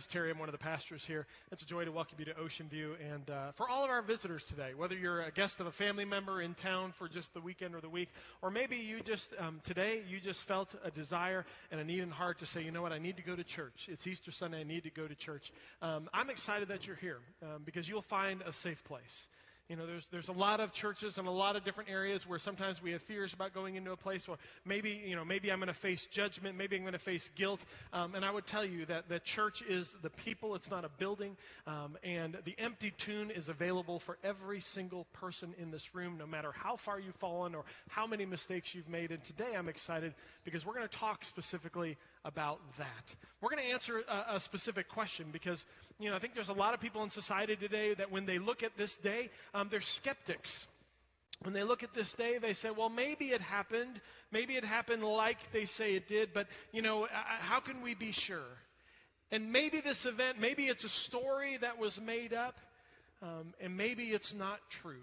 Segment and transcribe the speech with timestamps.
[0.00, 0.30] Is Terry.
[0.30, 1.26] I'm one of the pastors here.
[1.52, 2.96] It's a joy to welcome you to Ocean View.
[3.12, 6.06] And uh, for all of our visitors today, whether you're a guest of a family
[6.06, 8.08] member in town for just the weekend or the week,
[8.40, 12.10] or maybe you just, um, today, you just felt a desire and a need in
[12.10, 13.90] heart to say, you know what, I need to go to church.
[13.92, 14.60] It's Easter Sunday.
[14.60, 15.52] I need to go to church.
[15.82, 19.28] Um, I'm excited that you're here um, because you'll find a safe place.
[19.70, 22.40] You know, there's, there's a lot of churches in a lot of different areas where
[22.40, 25.60] sometimes we have fears about going into a place where maybe, you know, maybe I'm
[25.60, 27.60] going to face judgment, maybe I'm going to face guilt.
[27.92, 30.88] Um, and I would tell you that the church is the people, it's not a
[30.88, 31.36] building.
[31.68, 36.26] Um, and the empty tomb is available for every single person in this room, no
[36.26, 39.12] matter how far you've fallen or how many mistakes you've made.
[39.12, 43.14] And today I'm excited because we're going to talk specifically about that.
[43.40, 45.64] We're going to answer a, a, specific question because,
[45.98, 48.38] you know, I think there's a lot of people in society today that when they
[48.38, 50.66] look at this day, um, they're skeptics.
[51.42, 54.00] When they look at this day, they say, well, maybe it happened.
[54.30, 58.12] Maybe it happened like they say it did, but, you know, how can we be
[58.12, 58.44] sure?
[59.30, 62.58] And maybe this event, maybe it's a story that was made up,
[63.22, 65.02] um, and maybe it's not true.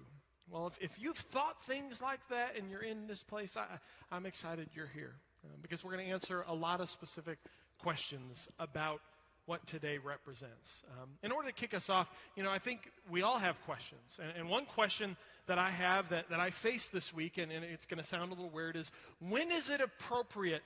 [0.50, 3.66] Well, if, if you've thought things like that and you're in this place, I,
[4.12, 5.16] I'm excited you're here.
[5.48, 7.38] Uh, because we're going to answer a lot of specific
[7.80, 9.02] questions about
[9.46, 10.84] what today represents.
[10.92, 14.20] Um, in order to kick us off, you know, I think we all have questions.
[14.22, 15.16] And, and one question
[15.48, 18.32] that I have that, that I faced this week, and, and it's going to sound
[18.32, 20.62] a little weird, is when is it appropriate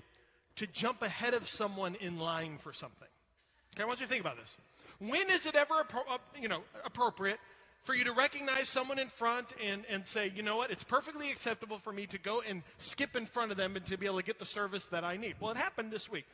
[0.57, 3.07] to jump ahead of someone in line for something?
[3.75, 4.55] Okay, I want you to think about this.
[4.99, 7.39] When is it ever, uh, you know, appropriate
[7.83, 11.31] for you to recognize someone in front and, and say, you know what, it's perfectly
[11.31, 14.17] acceptable for me to go and skip in front of them and to be able
[14.17, 15.35] to get the service that I need.
[15.39, 16.25] Well, it happened this week.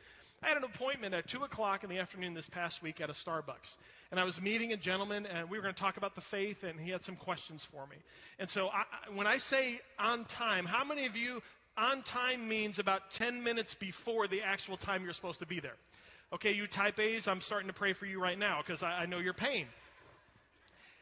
[0.42, 3.12] I had an appointment at 2 o'clock in the afternoon this past week at a
[3.12, 3.76] Starbucks.
[4.10, 6.62] And I was meeting a gentleman, and we were going to talk about the faith,
[6.62, 7.96] and he had some questions for me.
[8.38, 8.84] And so I,
[9.14, 11.42] when I say on time, how many of you
[11.76, 15.76] on time means about 10 minutes before the actual time you're supposed to be there?
[16.32, 19.06] Okay, you type A's, I'm starting to pray for you right now because I, I
[19.06, 19.66] know your pain.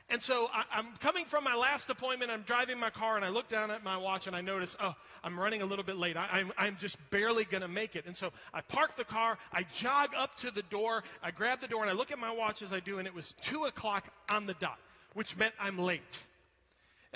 [0.09, 2.31] And so I, am coming from my last appointment.
[2.31, 4.95] I'm driving my car, and I look down at my watch, and I notice, oh,
[5.25, 6.17] I'm running a little bit late.
[6.17, 8.07] I, am I'm, I'm just barely going to make it.
[8.07, 9.37] And so I park the car.
[9.53, 11.03] I jog up to the door.
[11.25, 13.15] I grab the door, and I look at my watch as I do, and it
[13.15, 14.79] was 2 o'clock on the dot,
[15.15, 16.27] which meant I'm late.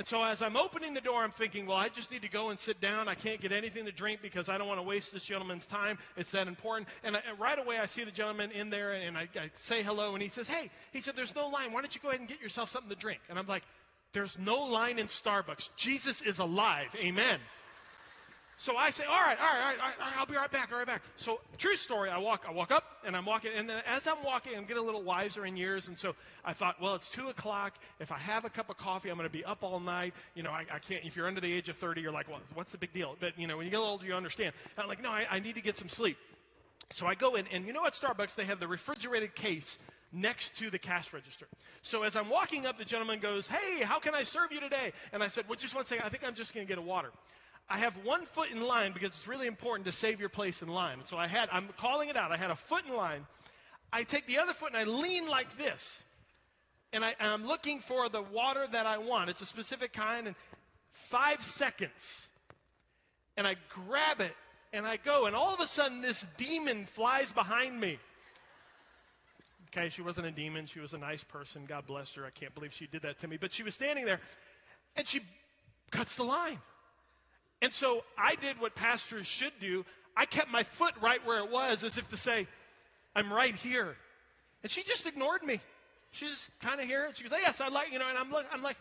[0.01, 2.49] And so as I'm opening the door, I'm thinking, well, I just need to go
[2.49, 3.07] and sit down.
[3.07, 5.99] I can't get anything to drink because I don't want to waste this gentleman's time.
[6.17, 6.89] It's that important.
[7.05, 9.83] And, I, and right away, I see the gentleman in there and I, I say
[9.83, 10.15] hello.
[10.15, 11.75] And he says, hey, he said, there's no line.
[11.75, 13.21] Why don't you go ahead and get yourself something to drink?
[13.29, 13.63] And I'm like,
[14.15, 15.69] there's no line in Starbucks.
[15.77, 16.97] Jesus is alive.
[16.97, 17.39] Amen.
[18.57, 20.71] So I say, all right, all right, all right, all right, I'll be right back,
[20.73, 21.03] all right back.
[21.17, 24.23] So true story, I walk, I walk up and I'm walking, and then as I'm
[24.25, 27.29] walking, I'm getting a little wiser in years, and so I thought, well, it's two
[27.29, 27.75] o'clock.
[27.99, 30.15] If I have a cup of coffee, I'm going to be up all night.
[30.35, 31.05] You know, I, I can't.
[31.05, 33.17] If you're under the age of 30, you're like, well, what's the big deal?
[33.19, 34.53] But you know, when you get older, you understand.
[34.77, 36.17] And I'm like, no, I, I need to get some sleep.
[36.91, 39.79] So I go in, and you know, at Starbucks they have the refrigerated case
[40.13, 41.47] next to the cash register.
[41.83, 44.93] So as I'm walking up, the gentleman goes, Hey, how can I serve you today?
[45.13, 46.05] And I said, Well, just one second.
[46.05, 47.11] I think I'm just going to get a water.
[47.71, 50.69] I have one foot in line because it's really important to save your place in
[50.69, 50.99] line.
[51.05, 52.33] So I had, I'm calling it out.
[52.33, 53.25] I had a foot in line.
[53.93, 56.03] I take the other foot and I lean like this.
[56.93, 59.31] And, I, am looking for the water that I want.
[59.31, 60.27] It's a specific kind.
[60.27, 60.37] And
[61.11, 62.27] five seconds.
[63.37, 63.55] And I
[63.87, 64.35] grab it
[64.73, 65.27] and I go.
[65.27, 68.01] And all of a sudden, this demon flies behind me.
[69.69, 70.67] Okay, she wasn't a demon.
[70.67, 71.67] She was a nice person.
[71.69, 72.27] God bless her.
[72.27, 73.37] I can't believe she did that to me.
[73.41, 74.19] But she was standing there
[74.97, 75.21] and she
[75.93, 76.59] cuts the line.
[77.63, 79.85] And so I did what pastors should do.
[80.17, 82.47] I kept my foot right where it was as if to say,
[83.15, 83.97] I'm right here.
[84.63, 85.61] And she just ignored me.
[86.13, 87.09] She's kind of here.
[87.15, 88.77] She goes, yes, I like, you know, and I'm, I'm like,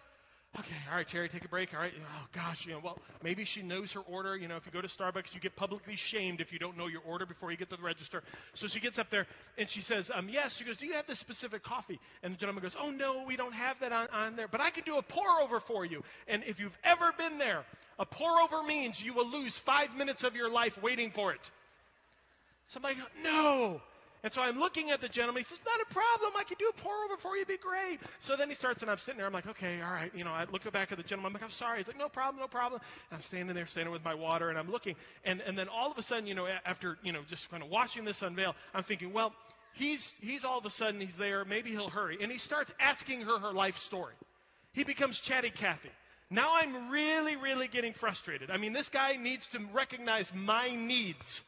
[0.57, 1.73] okay, all right, Terry, take a break.
[1.73, 1.93] All right.
[1.99, 4.35] Oh, gosh, you know, well, maybe she knows her order.
[4.35, 6.87] You know, if you go to Starbucks, you get publicly shamed if you don't know
[6.87, 8.23] your order before you get to the register.
[8.53, 10.57] So she gets up there and she says, um, yes.
[10.57, 11.99] She goes, do you have this specific coffee?
[12.23, 14.69] And the gentleman goes, oh, no, we don't have that on, on there, but I
[14.71, 16.03] could do a pour over for you.
[16.27, 17.63] And if you've ever been there,
[17.99, 21.51] a pour over means you will lose five minutes of your life waiting for it.
[22.69, 23.81] Somebody go, no.
[24.23, 25.41] And so I'm looking at the gentleman.
[25.41, 26.33] He says, Not a problem.
[26.37, 27.43] I can do a pour over for you.
[27.43, 27.99] It'd be great.
[28.19, 29.27] So then he starts, and I'm sitting there.
[29.27, 30.11] I'm like, Okay, all right.
[30.13, 31.29] You know, I look back at the gentleman.
[31.29, 31.79] I'm like, I'm sorry.
[31.79, 32.81] He's like, No problem, no problem.
[33.11, 34.95] And I'm standing there, standing with my water, and I'm looking.
[35.23, 37.69] And, and then all of a sudden, you know, after, you know, just kind of
[37.69, 39.33] watching this unveil, I'm thinking, Well,
[39.73, 41.45] he's, he's all of a sudden, he's there.
[41.45, 42.17] Maybe he'll hurry.
[42.21, 44.15] And he starts asking her her life story.
[44.73, 45.89] He becomes chatty Cathy.
[46.29, 48.51] Now I'm really, really getting frustrated.
[48.51, 51.41] I mean, this guy needs to recognize my needs.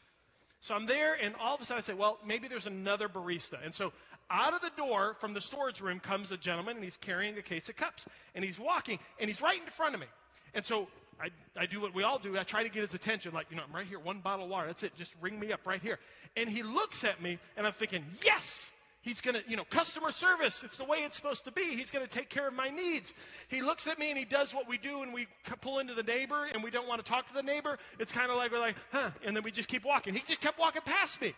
[0.62, 3.64] So I'm there, and all of a sudden I say, well, maybe there's another barista.
[3.64, 3.92] And so
[4.30, 7.42] out of the door from the storage room comes a gentleman, and he's carrying a
[7.42, 8.06] case of cups.
[8.36, 10.08] And he's walking, and he's right in front of me.
[10.54, 10.88] And so
[11.20, 11.30] I,
[11.60, 12.38] I do what we all do.
[12.38, 14.52] I try to get his attention, like, you know, I'm right here, one bottle of
[14.52, 14.68] water.
[14.68, 14.96] That's it.
[14.98, 16.00] Just ring me up right here.
[16.38, 18.72] And he looks at me, and I'm thinking, yes!
[19.02, 20.64] He's going to, you know, customer service.
[20.64, 21.64] It's the way it's supposed to be.
[21.64, 23.14] He's going to take care of my needs.
[23.48, 25.28] He looks at me and he does what we do when we
[25.62, 27.80] pull into the neighbor and we don't want to talk to the neighbor.
[27.98, 30.14] It's kind of like we're like, huh, and then we just keep walking.
[30.14, 31.34] He just kept walking past me.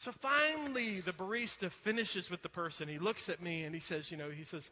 [0.00, 2.88] So finally, the barista finishes with the person.
[2.88, 4.68] He looks at me and he says, you know, he says,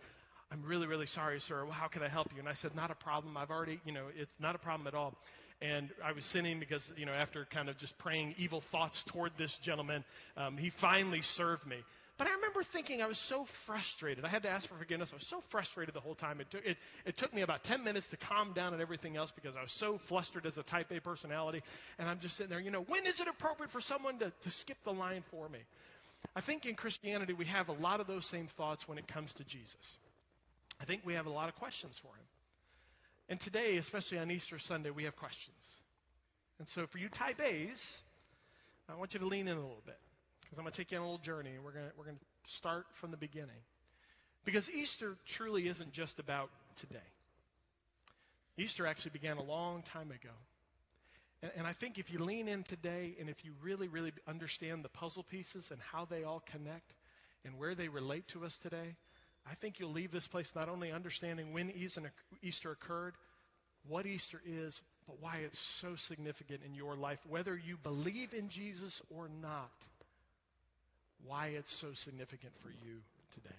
[0.51, 1.65] I'm really, really sorry, sir.
[1.71, 2.41] How can I help you?
[2.41, 3.37] And I said, not a problem.
[3.37, 5.15] I've already, you know, it's not a problem at all.
[5.63, 9.31] And I was sinning because, you know, after kind of just praying evil thoughts toward
[9.37, 10.05] this gentleman,
[10.37, 11.77] um, he finally served me.
[12.19, 14.25] But I remember thinking I was so frustrated.
[14.25, 15.11] I had to ask for forgiveness.
[15.13, 16.41] I was so frustrated the whole time.
[16.41, 16.77] It took, it,
[17.07, 19.73] it took me about 10 minutes to calm down and everything else because I was
[19.73, 21.63] so flustered as a type A personality.
[21.99, 24.51] And I'm just sitting there, you know, when is it appropriate for someone to, to
[24.51, 25.61] skip the line for me?
[26.37, 29.35] I think in Christianity we have a lot of those same thoughts when it comes
[29.35, 29.97] to Jesus.
[30.81, 32.25] I think we have a lot of questions for him.
[33.29, 35.57] And today, especially on Easter Sunday, we have questions.
[36.59, 38.01] And so for you type A's,
[38.89, 39.99] I want you to lean in a little bit
[40.43, 42.05] because I'm going to take you on a little journey and we're going to, we're
[42.05, 43.63] going to start from the beginning.
[44.45, 46.99] Because Easter truly isn't just about today.
[48.59, 50.35] Easter actually began a long time ago.
[51.43, 54.85] And, and I think if you lean in today and if you really, really understand
[54.85, 56.93] the puzzle pieces and how they all connect
[57.45, 58.97] and where they relate to us today,
[59.51, 61.73] I think you'll leave this place not only understanding when
[62.43, 63.15] Easter occurred,
[63.89, 68.49] what Easter is, but why it's so significant in your life, whether you believe in
[68.49, 69.73] Jesus or not,
[71.27, 73.01] why it's so significant for you
[73.35, 73.55] today.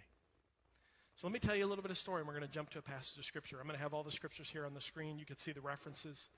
[1.18, 2.70] So let me tell you a little bit of story, and we're going to jump
[2.72, 3.58] to a passage of Scripture.
[3.60, 5.20] I'm going to have all the Scriptures here on the screen.
[5.20, 6.30] You can see the references.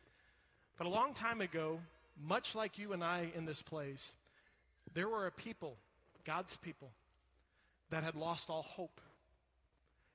[0.77, 1.79] But a long time ago,
[2.21, 4.11] much like you and I in this place,
[4.93, 5.77] there were a people,
[6.25, 6.89] God's people,
[7.91, 8.99] that had lost all hope.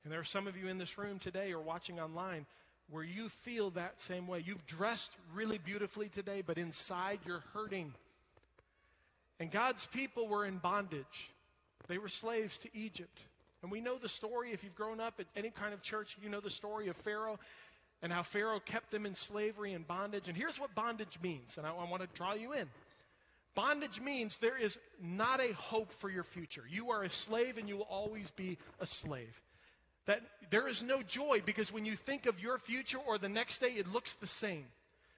[0.05, 2.47] And there are some of you in this room today or watching online
[2.91, 4.43] where you feel that same way.
[4.45, 7.93] You've dressed really beautifully today, but inside you're hurting.
[9.39, 11.31] And God's people were in bondage.
[11.89, 13.19] They were slaves to Egypt.
[13.63, 14.53] And we know the story.
[14.53, 17.39] If you've grown up at any kind of church, you know the story of Pharaoh
[18.03, 20.29] and how Pharaoh kept them in slavery and bondage.
[20.29, 22.69] And here's what bondage means, and I, I want to draw you in.
[23.55, 26.63] Bondage means there is not a hope for your future.
[26.71, 29.41] You are a slave and you will always be a slave.
[30.11, 33.61] That there is no joy because when you think of your future or the next
[33.61, 34.65] day, it looks the same.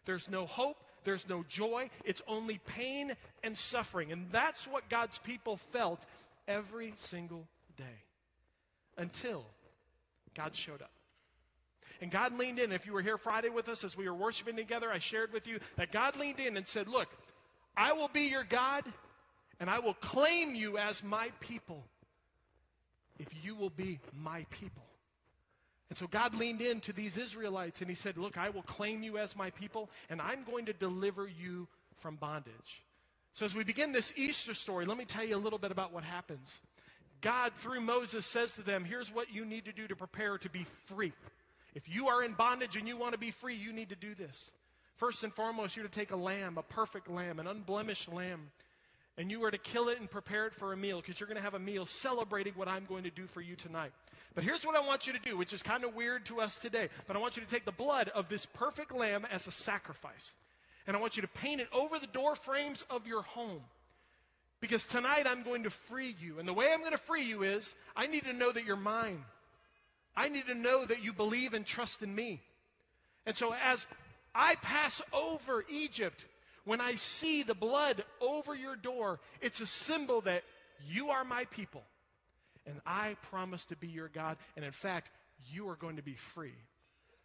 [0.04, 4.12] There's no hope, there's no joy, it's only pain and suffering.
[4.12, 5.98] And that's what God's people felt
[6.46, 7.48] every single
[7.78, 8.02] day
[8.98, 9.46] until
[10.34, 10.92] God showed up.
[12.02, 12.70] And God leaned in.
[12.70, 15.46] If you were here Friday with us as we were worshiping together, I shared with
[15.46, 17.08] you that God leaned in and said, Look,
[17.78, 18.84] I will be your God
[19.58, 21.82] and I will claim you as my people
[23.18, 24.84] if you will be my people.
[25.90, 29.02] And so God leaned in to these Israelites and he said, Look, I will claim
[29.02, 31.68] you as my people, and I'm going to deliver you
[32.00, 32.82] from bondage.
[33.34, 35.92] So as we begin this Easter story, let me tell you a little bit about
[35.92, 36.60] what happens.
[37.20, 40.50] God, through Moses, says to them, Here's what you need to do to prepare to
[40.50, 41.12] be free.
[41.74, 44.14] If you are in bondage and you want to be free, you need to do
[44.14, 44.52] this.
[44.96, 48.50] First and foremost, you're to take a lamb, a perfect lamb, an unblemished lamb,
[49.18, 51.36] and you are to kill it and prepare it for a meal because you're going
[51.36, 53.92] to have a meal celebrating what I'm going to do for you tonight.
[54.34, 56.56] But here's what I want you to do, which is kind of weird to us
[56.58, 56.88] today.
[57.06, 60.32] But I want you to take the blood of this perfect lamb as a sacrifice.
[60.86, 63.60] And I want you to paint it over the door frames of your home.
[64.60, 66.38] Because tonight I'm going to free you.
[66.38, 68.76] And the way I'm going to free you is I need to know that you're
[68.76, 69.22] mine.
[70.16, 72.40] I need to know that you believe and trust in me.
[73.26, 73.86] And so as
[74.34, 76.24] I pass over Egypt,
[76.64, 80.42] when I see the blood over your door, it's a symbol that
[80.88, 81.82] you are my people.
[82.66, 84.36] And I promise to be your God.
[84.56, 85.10] And in fact,
[85.50, 86.54] you are going to be free.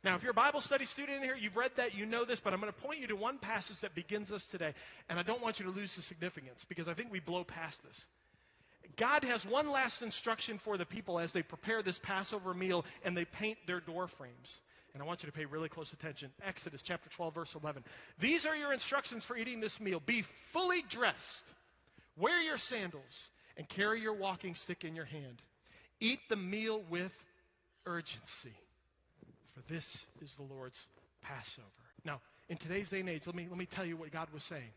[0.04, 2.40] Now, if you're a Bible study student in here, you've read that, you know this,
[2.40, 4.74] but I'm going to point you to one passage that begins us today.
[5.10, 7.84] And I don't want you to lose the significance because I think we blow past
[7.84, 8.06] this.
[8.96, 13.18] God has one last instruction for the people as they prepare this Passover meal and
[13.18, 14.62] they paint their door frames.
[14.98, 16.32] And I want you to pay really close attention.
[16.44, 17.84] Exodus chapter 12, verse 11.
[18.20, 20.02] These are your instructions for eating this meal.
[20.04, 20.24] Be
[20.54, 21.46] fully dressed,
[22.18, 25.40] wear your sandals, and carry your walking stick in your hand.
[26.00, 27.16] Eat the meal with
[27.86, 28.56] urgency,
[29.54, 30.84] for this is the Lord's
[31.22, 31.68] Passover.
[32.04, 34.44] Now, in today's day and age, let me, let me tell you what God was
[34.44, 34.72] saying.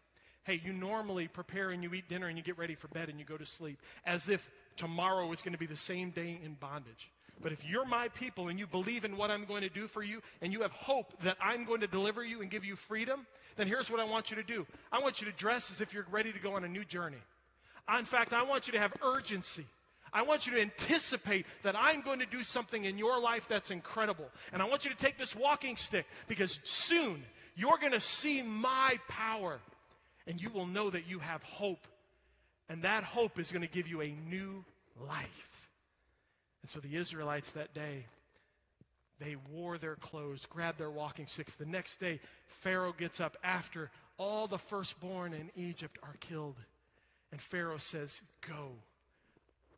[0.45, 3.19] Hey, you normally prepare and you eat dinner and you get ready for bed and
[3.19, 4.47] you go to sleep as if
[4.77, 7.11] tomorrow is going to be the same day in bondage.
[7.43, 10.03] But if you're my people and you believe in what I'm going to do for
[10.03, 13.27] you and you have hope that I'm going to deliver you and give you freedom,
[13.57, 14.67] then here's what I want you to do.
[14.93, 17.17] I want you to dress as if you're ready to go on a new journey.
[17.99, 19.67] In fact, I want you to have urgency.
[20.13, 23.71] I want you to anticipate that I'm going to do something in your life that's
[23.71, 24.29] incredible.
[24.53, 27.23] And I want you to take this walking stick because soon
[27.57, 29.59] you're going to see my power
[30.27, 31.87] and you will know that you have hope.
[32.69, 34.65] And that hope is going to give you a new
[35.09, 35.60] life.
[36.63, 38.05] And so the Israelites that day,
[39.21, 41.55] they wore their clothes, grabbed their walking sticks.
[41.57, 46.57] The next day, Pharaoh gets up after all the firstborn in Egypt are killed.
[47.33, 48.73] And Pharaoh says, Go,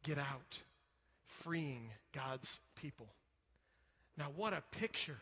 [0.04, 0.62] get out,
[1.42, 3.08] freeing God's people.
[4.16, 5.18] Now, what a picture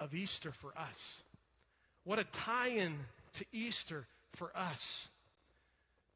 [0.00, 1.22] of Easter for us.
[2.04, 2.96] What a tie in
[3.34, 5.08] to Easter for us.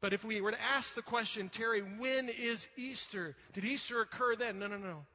[0.01, 3.35] But if we were to ask the question, Terry, when is Easter?
[3.53, 4.57] Did Easter occur then?
[4.57, 5.05] No, no, no.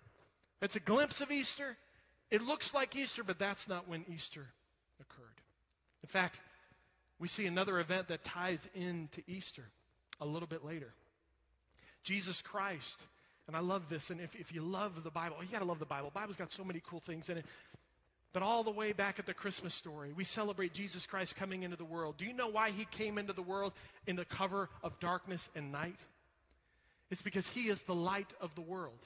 [0.62, 1.76] It's a glimpse of Easter.
[2.31, 4.47] It looks like Easter, but that's not when Easter
[5.00, 5.26] occurred.
[6.02, 6.40] In fact,
[7.19, 9.64] we see another event that ties into Easter
[10.21, 10.93] a little bit later.
[12.05, 13.00] Jesus Christ,
[13.49, 15.81] and I love this, and if, if you love the Bible, you got to love
[15.81, 16.11] the Bible.
[16.11, 17.47] The Bible's got so many cool things in it.
[18.37, 21.78] But all the way back at the Christmas story, we celebrate Jesus Christ coming into
[21.78, 22.19] the world.
[22.19, 23.73] Do you know why he came into the world
[24.07, 25.97] in the cover of darkness and night?
[27.11, 28.99] It's because he is the light of the world.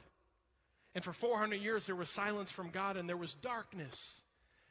[0.97, 4.21] And for 400 years, there was silence from God and there was darkness.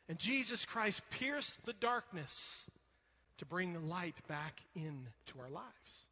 [0.09, 2.69] And Jesus Christ pierced the darkness
[3.37, 6.03] to bring the light back into our lives.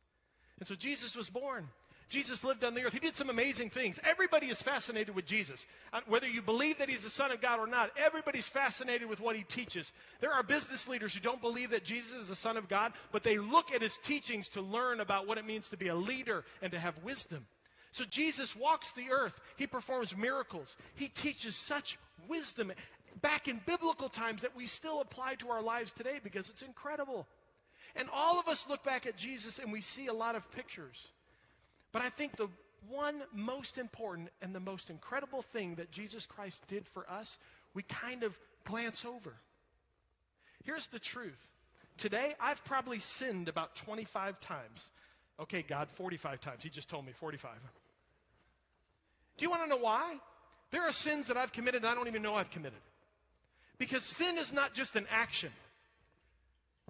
[0.60, 1.68] And so Jesus was born.
[2.09, 2.93] Jesus lived on the earth.
[2.93, 3.99] He did some amazing things.
[4.03, 5.65] Everybody is fascinated with Jesus.
[5.91, 9.19] Uh, whether you believe that he's the Son of God or not, everybody's fascinated with
[9.19, 9.91] what he teaches.
[10.21, 13.23] There are business leaders who don't believe that Jesus is the Son of God, but
[13.23, 16.45] they look at his teachings to learn about what it means to be a leader
[16.61, 17.45] and to have wisdom.
[17.91, 19.37] So Jesus walks the earth.
[19.57, 20.77] He performs miracles.
[20.95, 21.97] He teaches such
[22.27, 22.71] wisdom
[23.21, 27.27] back in biblical times that we still apply to our lives today because it's incredible.
[27.95, 31.05] And all of us look back at Jesus and we see a lot of pictures.
[31.91, 32.50] But I think the
[32.89, 37.38] one most important and the most incredible thing that Jesus Christ did for us,
[37.74, 39.34] we kind of glance over.
[40.63, 41.38] Here's the truth.
[41.98, 44.89] Today, I've probably sinned about 25 times.
[45.39, 46.63] Okay, God, 45 times.
[46.63, 47.51] He just told me 45.
[49.38, 50.15] Do you want to know why?
[50.72, 52.79] There are sins that I've committed and I don't even know I've committed.
[53.77, 55.51] Because sin is not just an action,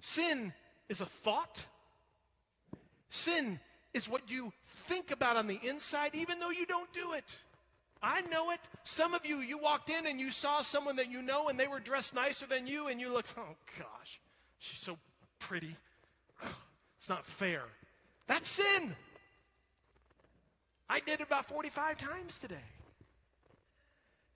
[0.00, 0.52] sin
[0.88, 1.64] is a thought.
[3.10, 3.60] Sin
[3.94, 4.52] is what you
[4.86, 7.24] think about on the inside, even though you don't do it.
[8.02, 8.60] I know it.
[8.84, 11.66] Some of you, you walked in and you saw someone that you know and they
[11.66, 14.20] were dressed nicer than you, and you looked, oh gosh,
[14.58, 14.96] she's so
[15.40, 15.76] pretty.
[16.98, 17.62] It's not fair.
[18.26, 18.96] That's sin.
[20.90, 22.56] I did it about 45 times today.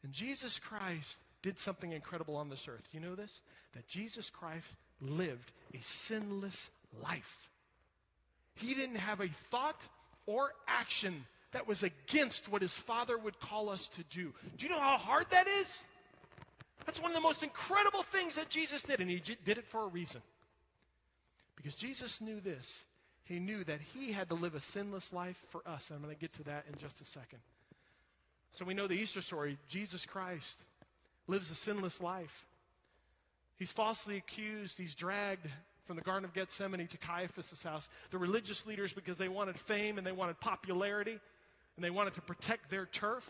[0.04, 2.88] And Jesus Christ did something incredible on this earth.
[2.92, 3.40] You know this?
[3.74, 4.66] That Jesus Christ
[5.00, 6.70] lived a sinless
[7.02, 7.48] life.
[8.54, 9.80] He didn't have a thought
[10.26, 14.32] or action that was against what his father would call us to do.
[14.56, 15.84] Do you know how hard that is?
[16.86, 19.84] That's one of the most incredible things that Jesus did, and he did it for
[19.84, 20.20] a reason.
[21.56, 22.84] Because Jesus knew this.
[23.24, 25.90] He knew that he had to live a sinless life for us.
[25.90, 27.38] I'm going to get to that in just a second.
[28.52, 29.58] So we know the Easter story.
[29.68, 30.58] Jesus Christ
[31.28, 32.44] lives a sinless life.
[33.58, 34.76] He's falsely accused.
[34.76, 35.46] He's dragged
[35.86, 37.88] from the Garden of Gethsemane to Caiaphas' house.
[38.10, 41.18] The religious leaders, because they wanted fame and they wanted popularity
[41.76, 43.28] and they wanted to protect their turf,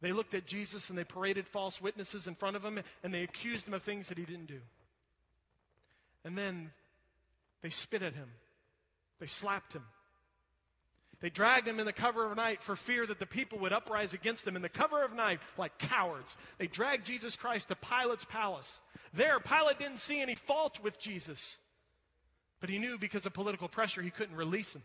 [0.00, 3.22] they looked at Jesus and they paraded false witnesses in front of him and they
[3.22, 4.60] accused him of things that he didn't do.
[6.24, 6.70] And then
[7.62, 8.28] they spit at him,
[9.20, 9.84] they slapped him.
[11.24, 14.12] They dragged him in the cover of night for fear that the people would uprise
[14.12, 14.56] against him.
[14.56, 18.78] In the cover of night, like cowards, they dragged Jesus Christ to Pilate's palace.
[19.14, 21.56] There, Pilate didn't see any fault with Jesus,
[22.60, 24.82] but he knew because of political pressure he couldn't release him.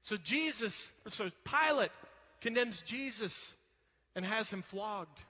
[0.00, 1.90] So Jesus, so Pilate
[2.40, 3.52] condemns Jesus
[4.16, 5.20] and has him flogged.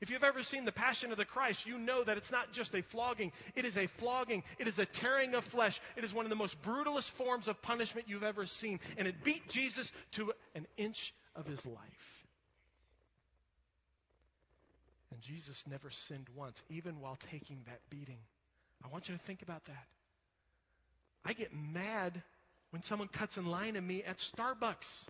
[0.00, 2.74] If you've ever seen the Passion of the Christ, you know that it's not just
[2.74, 3.32] a flogging.
[3.54, 4.42] It is a flogging.
[4.58, 5.80] It is a tearing of flesh.
[5.96, 8.80] It is one of the most brutalest forms of punishment you've ever seen.
[8.98, 12.26] And it beat Jesus to an inch of his life.
[15.12, 18.18] And Jesus never sinned once, even while taking that beating.
[18.84, 19.86] I want you to think about that.
[21.24, 22.20] I get mad
[22.70, 25.06] when someone cuts in line of me at Starbucks.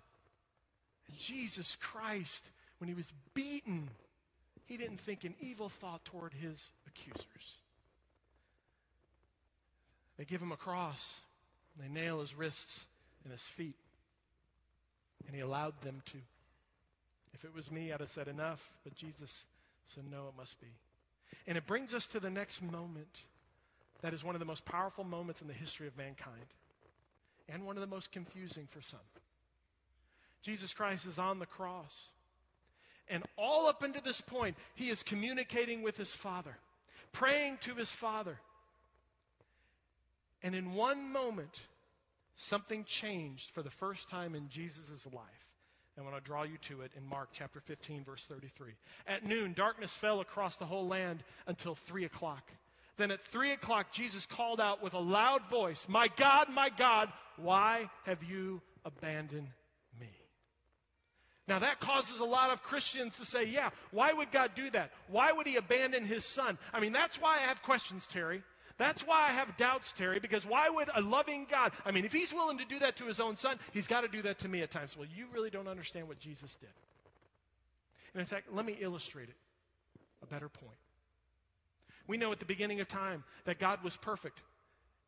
[1.08, 2.48] And Jesus Christ,
[2.78, 3.88] when he was beaten,
[4.66, 7.58] he didn't think an evil thought toward his accusers.
[10.16, 11.20] They give him a cross.
[11.80, 12.86] They nail his wrists
[13.24, 13.76] and his feet.
[15.26, 16.18] And he allowed them to
[17.34, 19.44] If it was me, I'd have said enough, but Jesus
[19.94, 20.68] said, no, it must be.
[21.46, 23.20] And it brings us to the next moment
[24.02, 26.46] that is one of the most powerful moments in the history of mankind,
[27.48, 29.00] and one of the most confusing for some.
[30.42, 32.08] Jesus Christ is on the cross.
[33.08, 36.56] And all up until this point, he is communicating with his Father,
[37.12, 38.38] praying to his Father.
[40.42, 41.54] And in one moment,
[42.36, 45.48] something changed for the first time in Jesus' life.
[45.96, 48.72] And I want to draw you to it in Mark chapter 15, verse 33.
[49.06, 52.42] At noon, darkness fell across the whole land until 3 o'clock.
[52.96, 57.12] Then at 3 o'clock, Jesus called out with a loud voice, My God, my God,
[57.36, 59.48] why have you abandoned?
[61.46, 64.90] Now that causes a lot of Christians to say, Yeah, why would God do that?
[65.08, 66.58] Why would he abandon his son?
[66.72, 68.42] I mean, that's why I have questions, Terry.
[68.76, 72.12] That's why I have doubts, Terry, because why would a loving God, I mean, if
[72.12, 74.48] he's willing to do that to his own son, he's got to do that to
[74.48, 74.96] me at times.
[74.96, 76.70] Well, you really don't understand what Jesus did.
[78.14, 79.36] And in fact, let me illustrate it.
[80.22, 80.76] A better point.
[82.08, 84.40] We know at the beginning of time that God was perfect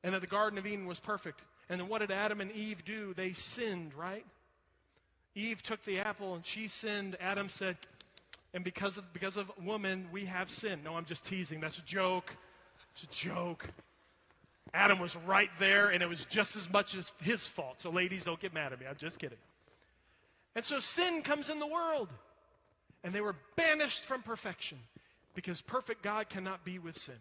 [0.05, 1.41] and that the Garden of Eden was perfect.
[1.69, 3.15] And then what did Adam and Eve do?
[3.15, 4.25] They sinned, right?
[5.37, 7.17] Eve took the apple and she sinned.
[7.21, 7.77] Adam said,
[8.55, 10.81] and because of, because of woman, we have sin.
[10.83, 11.61] No, I'm just teasing.
[11.61, 12.35] That's a joke.
[12.93, 13.69] It's a joke.
[14.73, 17.81] Adam was right there, and it was just as much as his fault.
[17.81, 18.87] So, ladies, don't get mad at me.
[18.89, 19.39] I'm just kidding.
[20.55, 22.09] And so sin comes in the world.
[23.05, 24.79] And they were banished from perfection
[25.35, 27.15] because perfect God cannot be with sin.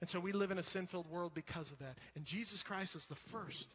[0.00, 1.96] And so we live in a sin filled world because of that.
[2.14, 3.68] And Jesus Christ is the first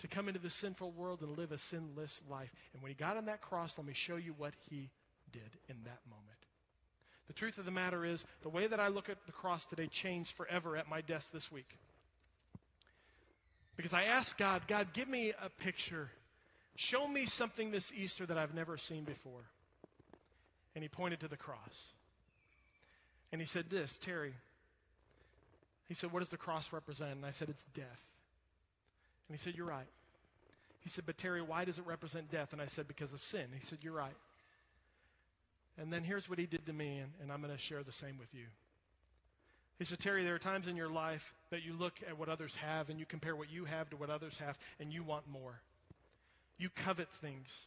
[0.00, 2.52] to come into the sinful world and live a sinless life.
[2.74, 4.90] And when he got on that cross, let me show you what he
[5.32, 6.38] did in that moment.
[7.28, 9.86] The truth of the matter is, the way that I look at the cross today
[9.86, 11.68] changed forever at my desk this week.
[13.76, 16.08] Because I asked God, God, give me a picture.
[16.76, 19.42] Show me something this Easter that I've never seen before.
[20.74, 21.92] And he pointed to the cross.
[23.32, 24.34] And he said, This, Terry.
[25.88, 27.12] He said, What does the cross represent?
[27.12, 28.02] And I said, It's death.
[29.28, 29.86] And he said, You're right.
[30.80, 32.52] He said, But Terry, why does it represent death?
[32.52, 33.46] And I said, Because of sin.
[33.54, 34.16] He said, You're right.
[35.78, 37.92] And then here's what he did to me, and, and I'm going to share the
[37.92, 38.46] same with you.
[39.78, 42.56] He said, Terry, there are times in your life that you look at what others
[42.56, 45.60] have and you compare what you have to what others have, and you want more.
[46.56, 47.66] You covet things.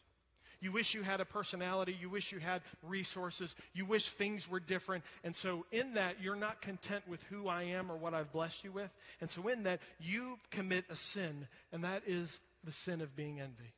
[0.60, 1.96] You wish you had a personality.
[1.98, 3.54] You wish you had resources.
[3.72, 5.04] You wish things were different.
[5.24, 8.64] And so, in that, you're not content with who I am or what I've blessed
[8.64, 8.94] you with.
[9.20, 13.40] And so, in that, you commit a sin, and that is the sin of being
[13.40, 13.72] envy.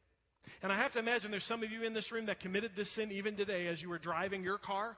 [0.63, 2.91] And I have to imagine there's some of you in this room that committed this
[2.91, 4.97] sin even today as you were driving your car,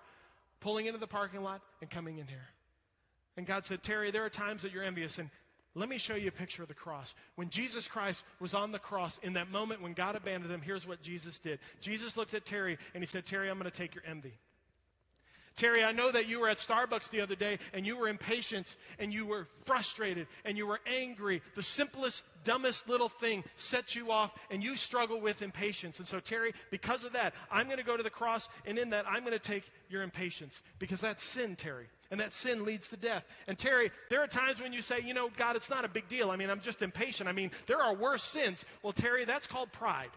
[0.61, 2.47] pulling into the parking lot, and coming in here.
[3.37, 5.29] And God said, Terry, there are times that you're envious, and
[5.75, 7.15] let me show you a picture of the cross.
[7.35, 10.87] When Jesus Christ was on the cross, in that moment when God abandoned him, here's
[10.87, 11.59] what Jesus did.
[11.81, 14.35] Jesus looked at Terry and he said, Terry, I'm going to take your envy.
[15.57, 18.75] Terry, I know that you were at Starbucks the other day and you were impatient
[18.99, 21.43] and you were frustrated and you were angry.
[21.55, 25.99] The simplest, dumbest little thing sets you off and you struggle with impatience.
[25.99, 28.91] And so, Terry, because of that, I'm going to go to the cross and in
[28.91, 31.87] that, I'm going to take your impatience because that's sin, Terry.
[32.15, 33.25] And that sin leads to death.
[33.49, 36.09] And Terry, there are times when you say, you know, God, it's not a big
[36.09, 36.31] deal.
[36.31, 37.29] I mean, I'm just impatient.
[37.29, 38.65] I mean, there are worse sins.
[38.85, 40.11] Well, Terry, that's called pride.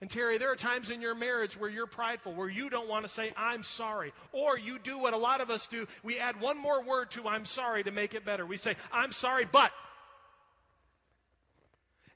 [0.00, 3.04] And Terry, there are times in your marriage where you're prideful, where you don't want
[3.04, 4.12] to say, I'm sorry.
[4.32, 5.86] Or you do what a lot of us do.
[6.02, 8.44] We add one more word to I'm sorry to make it better.
[8.44, 9.70] We say, I'm sorry, but.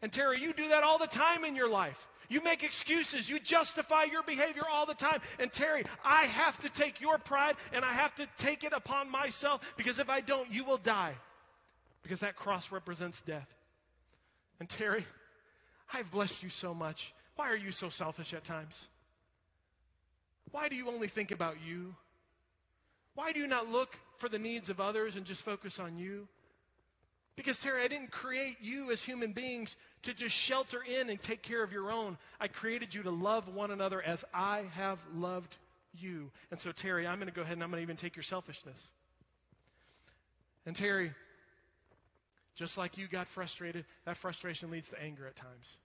[0.02, 2.06] And Terry, you do that all the time in your life.
[2.28, 3.28] You make excuses.
[3.28, 5.20] You justify your behavior all the time.
[5.38, 9.10] And Terry, I have to take your pride and I have to take it upon
[9.10, 11.14] myself because if I don't, you will die.
[12.02, 13.48] Because that cross represents death.
[14.58, 15.06] And Terry,
[15.92, 17.12] I've blessed you so much.
[17.36, 18.86] Why are you so selfish at times?
[20.50, 21.94] Why do you only think about you?
[23.14, 26.26] Why do you not look for the needs of others and just focus on you?
[27.36, 31.42] Because, Terry, I didn't create you as human beings to just shelter in and take
[31.42, 32.18] care of your own.
[32.40, 35.54] I created you to love one another as I have loved
[35.98, 36.30] you.
[36.50, 38.22] And so, Terry, I'm going to go ahead and I'm going to even take your
[38.22, 38.90] selfishness.
[40.66, 41.12] And, Terry,
[42.56, 45.76] just like you got frustrated, that frustration leads to anger at times.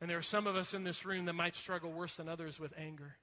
[0.00, 2.58] And there are some of us in this room that might struggle worse than others
[2.58, 3.14] with anger.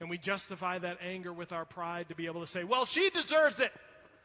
[0.00, 3.08] And we justify that anger with our pride to be able to say, well, she
[3.10, 3.72] deserves it.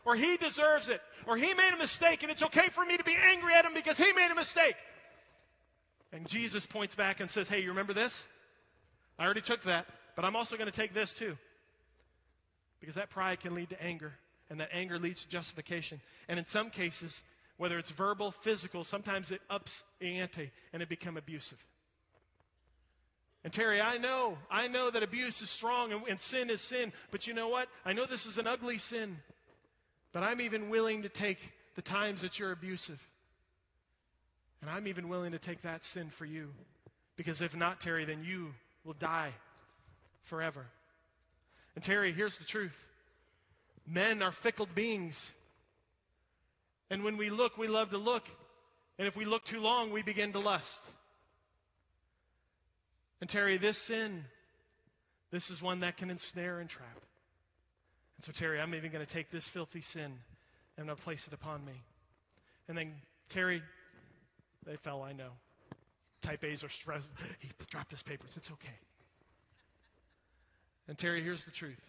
[0.06, 1.02] Or he deserves it.
[1.28, 3.74] Or he made a mistake and it's okay for me to be angry at him
[3.74, 4.76] because he made a mistake.
[6.12, 8.28] And Jesus points back and says, hey, you remember this?
[9.20, 9.86] I already took that,
[10.16, 11.38] but I'm also going to take this too.
[12.80, 14.14] Because that pride can lead to anger,
[14.50, 16.00] and that anger leads to justification.
[16.30, 17.22] And in some cases,
[17.60, 21.58] Whether it's verbal, physical, sometimes it ups the ante and it become abusive.
[23.44, 26.94] And Terry, I know, I know that abuse is strong and, and sin is sin,
[27.12, 27.68] but you know what?
[27.86, 29.18] I know this is an ugly sin,
[30.12, 31.40] but I'm even willing to take
[31.76, 33.00] the times that you're abusive.
[34.62, 36.50] And I'm even willing to take that sin for you.
[37.16, 39.34] Because if not, Terry, then you will die
[40.24, 40.66] forever.
[41.76, 42.78] And Terry, here's the truth
[43.86, 45.32] men are fickle beings.
[46.90, 48.28] And when we look, we love to look.
[48.98, 50.82] And if we look too long, we begin to lust.
[53.22, 54.26] And Terry, this sin,
[55.32, 57.00] this is one that can ensnare and trap.
[58.20, 60.12] And so, Terry, I'm even going to take this filthy sin and
[60.78, 61.72] I'm going to place it upon me.
[62.68, 62.92] And then,
[63.30, 63.62] Terry,
[64.66, 65.30] they fell, I know.
[66.22, 67.08] Type A's are stressed.
[67.40, 68.32] He dropped his papers.
[68.36, 68.76] It's okay.
[70.90, 71.80] And Terry, here's the truth.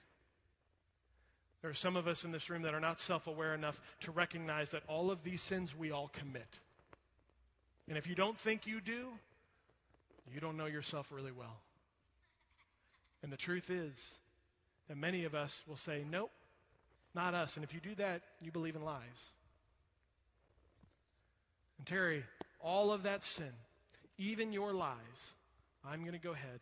[1.62, 4.12] There are some of us in this room that are not self aware enough to
[4.12, 6.60] recognize that all of these sins we all commit.
[7.88, 9.08] And if you don't think you do,
[10.32, 11.56] you don't know yourself really well.
[13.24, 14.14] And the truth is
[14.90, 16.32] that many of us will say, Nope,
[17.14, 17.56] not us.
[17.56, 19.30] And if you do that, you believe in lies.
[21.78, 22.24] And Terry,
[22.60, 23.52] all of that sin,
[24.18, 25.32] even your lies,
[25.88, 26.60] I'm going to go ahead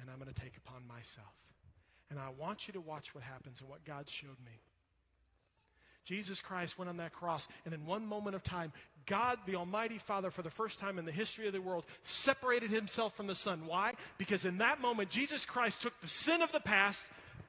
[0.00, 1.26] and I'm going to take upon myself.
[2.08, 4.58] And I want you to watch what happens and what God showed me.
[6.06, 8.72] Jesus Christ went on that cross, and in one moment of time,
[9.06, 12.70] God, the Almighty Father, for the first time in the history of the world, separated
[12.70, 13.66] himself from the Son.
[13.66, 13.92] Why?
[14.16, 17.04] Because in that moment, Jesus Christ took the sin of the past,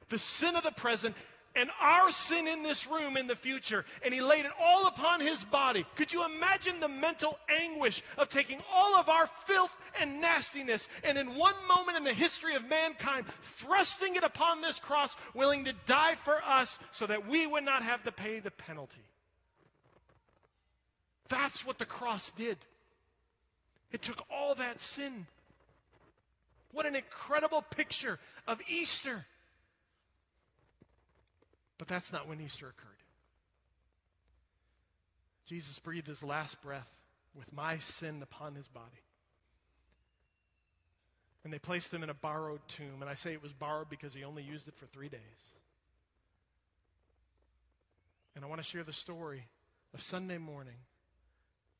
[0.08, 1.14] the sin of the present,
[1.54, 5.20] and our sin in this room in the future, and he laid it all upon
[5.20, 5.84] his body.
[5.96, 11.18] Could you imagine the mental anguish of taking all of our filth and nastiness, and
[11.18, 15.72] in one moment in the history of mankind, thrusting it upon this cross, willing to
[15.86, 19.02] die for us so that we would not have to pay the penalty?
[21.28, 22.56] That's what the cross did.
[23.90, 25.26] It took all that sin.
[26.72, 29.24] What an incredible picture of Easter.
[31.78, 32.90] But that's not when Easter occurred.
[35.46, 36.88] Jesus breathed his last breath
[37.34, 38.84] with my sin upon his body.
[41.44, 43.00] And they placed him in a borrowed tomb.
[43.00, 45.20] And I say it was borrowed because he only used it for three days.
[48.34, 49.42] And I want to share the story
[49.94, 50.76] of Sunday morning,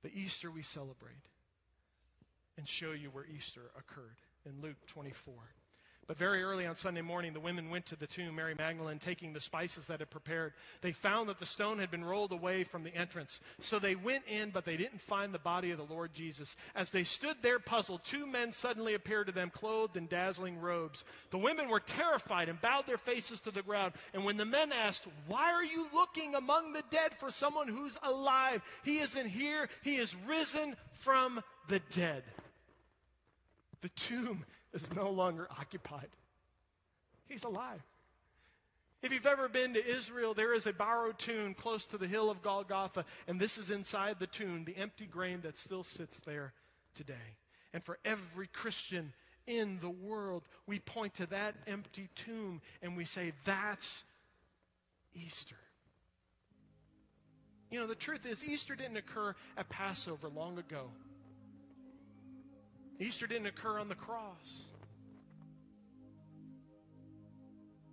[0.02, 1.12] the Easter we celebrate,
[2.56, 5.34] and show you where Easter occurred in Luke 24.
[6.08, 9.34] But very early on Sunday morning, the women went to the tomb, Mary Magdalene, taking
[9.34, 10.54] the spices that had prepared.
[10.80, 13.38] They found that the stone had been rolled away from the entrance.
[13.60, 16.56] So they went in, but they didn't find the body of the Lord Jesus.
[16.74, 21.04] As they stood there puzzled, two men suddenly appeared to them, clothed in dazzling robes.
[21.30, 23.92] The women were terrified and bowed their faces to the ground.
[24.14, 27.98] And when the men asked, Why are you looking among the dead for someone who's
[28.02, 28.62] alive?
[28.82, 32.24] He isn't here, he is risen from the dead.
[33.82, 34.44] The tomb
[34.82, 36.08] is no longer occupied.
[37.28, 37.82] He's alive.
[39.02, 42.30] If you've ever been to Israel, there is a borrowed tomb close to the hill
[42.30, 46.52] of Golgotha, and this is inside the tomb, the empty grave that still sits there
[46.96, 47.14] today.
[47.72, 49.12] And for every Christian
[49.46, 54.04] in the world, we point to that empty tomb and we say, That's
[55.14, 55.56] Easter.
[57.70, 60.90] You know, the truth is, Easter didn't occur at Passover long ago.
[63.00, 64.64] Easter didn't occur on the cross.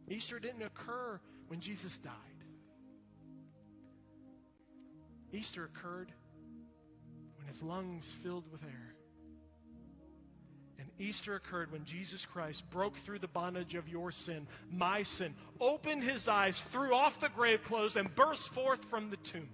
[0.10, 2.14] Easter didn't occur when Jesus died.
[5.32, 6.12] Easter occurred
[7.38, 8.96] when his lungs filled with air.
[10.80, 15.34] And Easter occurred when Jesus Christ broke through the bondage of your sin, my sin,
[15.60, 19.50] opened his eyes, threw off the grave clothes, and burst forth from the tomb.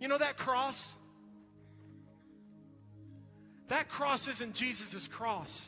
[0.00, 0.94] You know that cross?
[3.68, 5.66] That cross isn't Jesus' cross.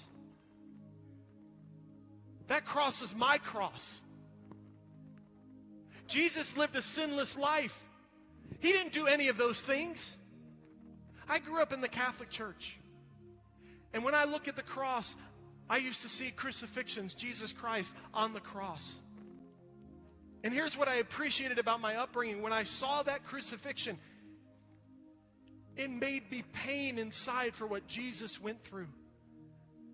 [2.49, 4.01] That cross is my cross.
[6.09, 7.85] Jesus lived a sinless life.
[8.59, 10.17] He didn't do any of those things.
[11.29, 12.77] I grew up in the Catholic Church.
[13.93, 15.15] And when I look at the cross,
[15.69, 18.99] I used to see crucifixions, Jesus Christ on the cross.
[20.43, 22.43] And here's what I appreciated about my upbringing.
[22.43, 23.99] When I saw that crucifixion,
[25.81, 28.89] it made me pain inside for what Jesus went through.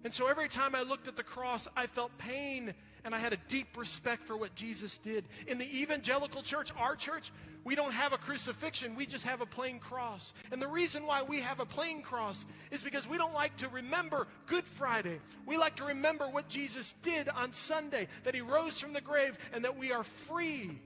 [0.05, 3.33] And so every time I looked at the cross, I felt pain and I had
[3.33, 5.25] a deep respect for what Jesus did.
[5.47, 7.33] In the evangelical church, our church,
[7.65, 10.33] we don't have a crucifixion, we just have a plain cross.
[10.53, 13.69] And the reason why we have a plain cross is because we don't like to
[13.69, 15.19] remember Good Friday.
[15.47, 19.37] We like to remember what Jesus did on Sunday, that he rose from the grave
[19.53, 20.81] and that we are free.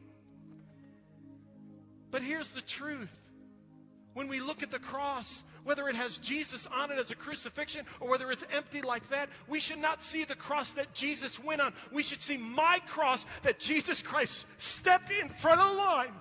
[2.11, 3.20] But here's the truth.
[4.13, 7.87] When we look at the cross, whether it has Jesus on it as a crucifixion
[8.01, 11.61] or whether it's empty like that, we should not see the cross that Jesus went
[11.61, 11.73] on.
[11.93, 16.13] We should see my cross that Jesus Christ stepped in front of the line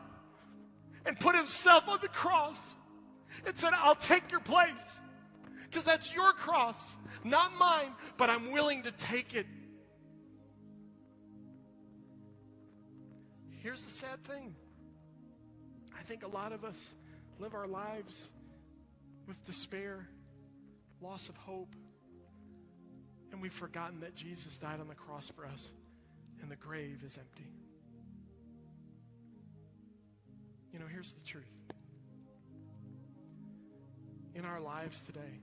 [1.06, 2.60] and put himself on the cross
[3.46, 5.02] and said, I'll take your place.
[5.70, 6.82] Because that's your cross,
[7.24, 9.46] not mine, but I'm willing to take it.
[13.62, 14.56] Here's the sad thing
[16.00, 16.94] I think a lot of us
[17.40, 18.32] live our lives
[19.28, 20.06] with despair,
[21.02, 21.74] loss of hope,
[23.32, 25.72] and we've forgotten that Jesus died on the cross for us
[26.42, 27.50] and the grave is empty.
[30.74, 31.46] You know, here's the truth.
[34.36, 35.40] In our lives today,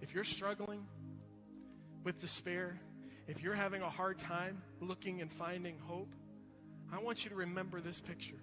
[0.00, 0.86] if you're struggling
[2.04, 2.78] with despair,
[3.26, 6.14] if you're having a hard time looking and finding hope,
[6.92, 8.40] I want you to remember this picture.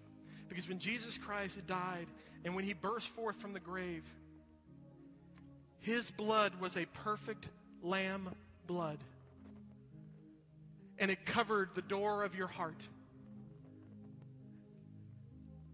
[0.49, 2.07] Because when Jesus Christ died
[2.45, 4.03] and when he burst forth from the grave,
[5.79, 7.47] his blood was a perfect
[7.81, 8.29] lamb
[8.67, 8.99] blood.
[10.97, 12.81] And it covered the door of your heart.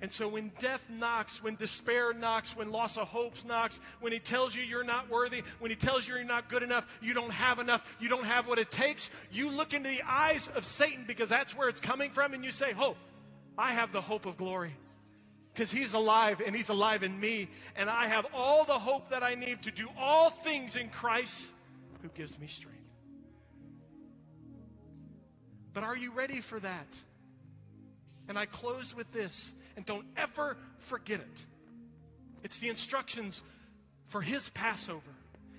[0.01, 4.19] And so when death knocks, when despair knocks, when loss of hope knocks, when he
[4.19, 7.31] tells you you're not worthy, when he tells you you're not good enough, you don't
[7.31, 11.03] have enough, you don't have what it takes, you look into the eyes of Satan
[11.05, 12.97] because that's where it's coming from and you say, "Hope,
[13.59, 14.73] I have the hope of glory."
[15.53, 19.23] Because he's alive and he's alive in me, and I have all the hope that
[19.23, 21.51] I need to do all things in Christ
[22.01, 22.79] who gives me strength.
[25.73, 26.97] But are you ready for that?
[28.27, 29.51] And I close with this.
[29.75, 31.45] And don't ever forget it.
[32.43, 33.41] It's the instructions
[34.07, 35.11] for his Passover.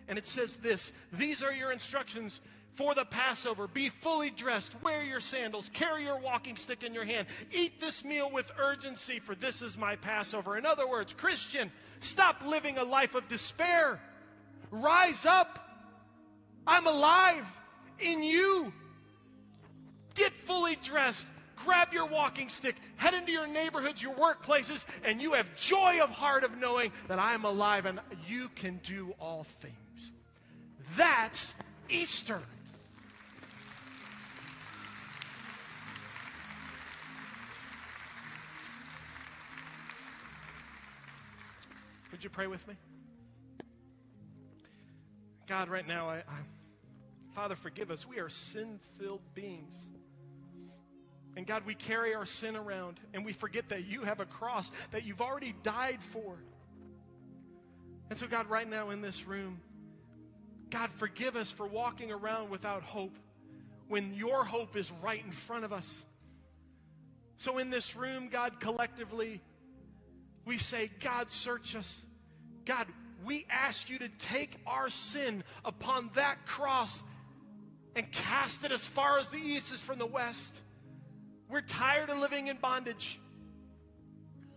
[0.09, 2.41] And it says this These are your instructions
[2.75, 3.67] for the Passover.
[3.67, 7.27] Be fully dressed, wear your sandals, carry your walking stick in your hand.
[7.53, 10.57] Eat this meal with urgency, for this is my Passover.
[10.57, 14.01] In other words, Christian, stop living a life of despair.
[14.71, 15.59] Rise up.
[16.67, 17.45] I'm alive
[17.99, 18.73] in you.
[20.15, 21.27] Get fully dressed
[21.65, 26.11] grab your walking stick, head into your neighborhoods, your workplaces, and you have joy of
[26.11, 30.13] heart of knowing that I am alive and you can do all things.
[30.97, 31.55] That's
[31.89, 32.41] Easter.
[42.21, 42.75] Would you pray with me?
[45.47, 46.41] God, right now, I, I
[47.35, 48.07] Father, forgive us.
[48.07, 49.73] We are sin filled beings.
[51.35, 54.71] And God, we carry our sin around and we forget that you have a cross
[54.91, 56.37] that you've already died for.
[58.11, 59.59] And so, God, right now in this room,
[60.69, 63.17] God, forgive us for walking around without hope
[63.89, 66.05] when your hope is right in front of us.
[67.39, 69.41] So, in this room, God, collectively,
[70.45, 72.05] we say, God, search us.
[72.71, 72.87] God,
[73.25, 77.03] we ask you to take our sin upon that cross
[77.97, 80.55] and cast it as far as the east is from the west.
[81.49, 83.19] We're tired of living in bondage.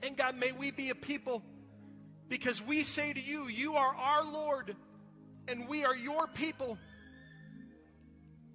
[0.04, 1.42] And God, may we be a people
[2.30, 4.76] because we say to you, You are our Lord
[5.48, 6.78] and we are your people.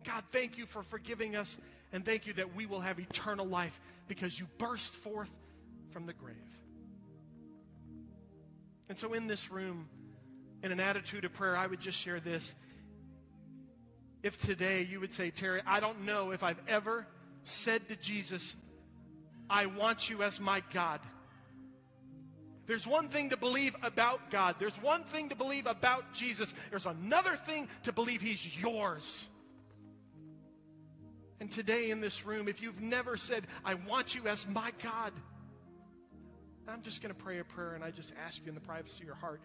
[0.05, 1.59] God, thank you for forgiving us
[1.93, 5.31] and thank you that we will have eternal life because you burst forth
[5.91, 6.37] from the grave.
[8.89, 9.89] And so, in this room,
[10.63, 12.55] in an attitude of prayer, I would just share this.
[14.23, 17.07] If today you would say, Terry, I don't know if I've ever
[17.45, 18.57] said to Jesus,
[19.49, 21.01] I want you as my God.
[22.67, 24.57] There's one thing to believe about God.
[24.59, 26.53] There's one thing to believe about Jesus.
[26.69, 29.27] There's another thing to believe He's yours.
[31.41, 35.13] And today in this room, if you've never said, I want you as my God,
[36.69, 39.01] I'm just going to pray a prayer and I just ask you in the privacy
[39.01, 39.41] of your heart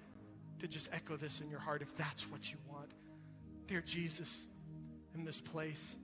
[0.60, 2.92] to just echo this in your heart if that's what you want.
[3.68, 4.46] Dear Jesus,
[5.16, 5.96] in this place,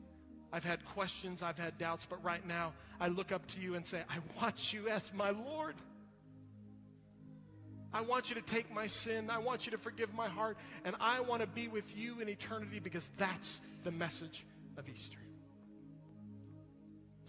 [0.51, 3.85] I've had questions, I've had doubts, but right now I look up to you and
[3.85, 5.75] say, I want you as my Lord.
[7.93, 9.29] I want you to take my sin.
[9.29, 10.57] I want you to forgive my heart.
[10.85, 14.45] And I want to be with you in eternity because that's the message
[14.77, 15.17] of Easter.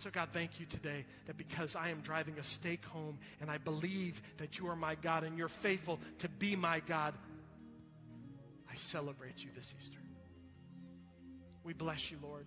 [0.00, 3.58] So, God, thank you today that because I am driving a stake home and I
[3.58, 7.12] believe that you are my God and you're faithful to be my God,
[8.72, 9.98] I celebrate you this Easter.
[11.64, 12.46] We bless you, Lord.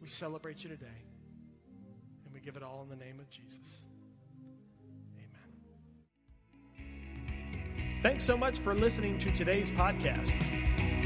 [0.00, 0.86] We celebrate you today.
[2.24, 3.82] And we give it all in the name of Jesus.
[8.00, 10.32] Thanks so much for listening to today's podcast.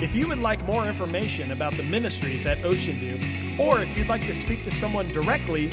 [0.03, 3.19] If you would like more information about the ministries at Ocean View,
[3.59, 5.73] or if you'd like to speak to someone directly,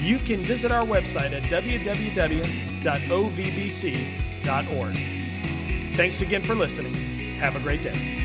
[0.00, 2.86] you can visit our website at www.ovbc.org.
[5.96, 6.94] Thanks again for listening.
[7.36, 8.23] Have a great day.